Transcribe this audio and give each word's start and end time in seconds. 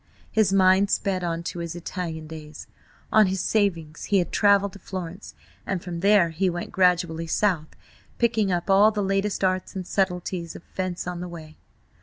His 0.31 0.51
mind 0.51 0.89
sped 0.89 1.23
on 1.23 1.43
to 1.43 1.59
his 1.59 1.75
Italian 1.75 2.25
days. 2.25 2.65
On 3.11 3.27
his 3.27 3.39
savings 3.39 4.05
he 4.05 4.17
had 4.17 4.31
travelled 4.31 4.73
to 4.73 4.79
Florence, 4.79 5.35
and 5.63 5.83
from 5.83 5.99
there 5.99 6.29
he 6.31 6.49
went 6.49 6.71
gradually 6.71 7.27
south, 7.27 7.75
picking 8.17 8.51
up 8.51 8.67
all 8.67 8.89
the 8.89 9.03
latest 9.03 9.43
arts 9.43 9.75
and 9.75 9.85
subtleties 9.85 10.55
of 10.55 10.63
fence 10.63 11.05
on 11.05 11.19
the 11.19 11.27
way. 11.29 11.55